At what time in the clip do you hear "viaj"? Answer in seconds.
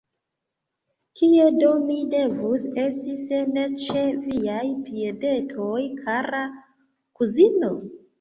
4.23-4.63